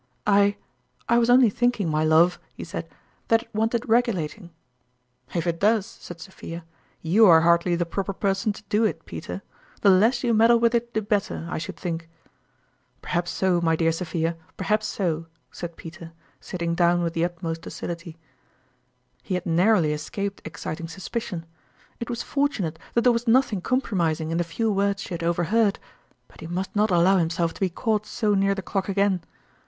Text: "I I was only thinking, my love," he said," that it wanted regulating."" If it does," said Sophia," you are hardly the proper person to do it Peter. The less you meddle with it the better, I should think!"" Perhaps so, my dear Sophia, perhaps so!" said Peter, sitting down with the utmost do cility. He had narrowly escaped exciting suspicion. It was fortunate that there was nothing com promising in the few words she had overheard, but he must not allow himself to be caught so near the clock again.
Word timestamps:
"I 0.25 0.57
I 1.07 1.19
was 1.19 1.29
only 1.29 1.51
thinking, 1.51 1.87
my 1.87 2.03
love," 2.03 2.39
he 2.55 2.63
said," 2.63 2.89
that 3.27 3.43
it 3.43 3.53
wanted 3.53 3.87
regulating."" 3.87 4.49
If 5.35 5.45
it 5.45 5.59
does," 5.59 5.85
said 5.85 6.19
Sophia," 6.19 6.65
you 7.13 7.27
are 7.27 7.41
hardly 7.41 7.75
the 7.75 7.85
proper 7.85 8.11
person 8.13 8.51
to 8.53 8.63
do 8.63 8.83
it 8.83 9.05
Peter. 9.05 9.43
The 9.81 9.91
less 9.91 10.23
you 10.23 10.33
meddle 10.33 10.59
with 10.59 10.73
it 10.73 10.95
the 10.95 11.03
better, 11.03 11.47
I 11.51 11.59
should 11.59 11.77
think!"" 11.77 12.09
Perhaps 13.03 13.29
so, 13.29 13.61
my 13.61 13.75
dear 13.75 13.91
Sophia, 13.91 14.37
perhaps 14.57 14.87
so!" 14.87 15.27
said 15.51 15.77
Peter, 15.77 16.13
sitting 16.39 16.73
down 16.73 17.03
with 17.03 17.13
the 17.13 17.23
utmost 17.23 17.61
do 17.61 17.69
cility. 17.69 18.15
He 19.21 19.35
had 19.35 19.45
narrowly 19.45 19.93
escaped 19.93 20.41
exciting 20.43 20.87
suspicion. 20.87 21.45
It 21.99 22.09
was 22.09 22.23
fortunate 22.23 22.79
that 22.95 23.03
there 23.03 23.13
was 23.13 23.27
nothing 23.27 23.61
com 23.61 23.81
promising 23.81 24.31
in 24.31 24.39
the 24.39 24.43
few 24.43 24.71
words 24.71 25.03
she 25.03 25.13
had 25.13 25.21
overheard, 25.21 25.77
but 26.27 26.39
he 26.41 26.47
must 26.47 26.75
not 26.75 26.89
allow 26.89 27.17
himself 27.17 27.53
to 27.53 27.61
be 27.61 27.69
caught 27.69 28.07
so 28.07 28.33
near 28.33 28.55
the 28.55 28.63
clock 28.63 28.89
again. 28.89 29.21